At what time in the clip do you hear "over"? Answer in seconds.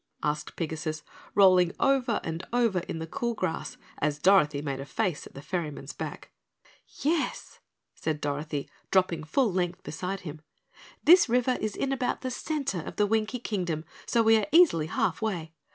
1.79-2.19, 2.51-2.79